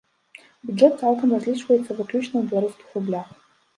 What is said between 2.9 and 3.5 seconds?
рублях.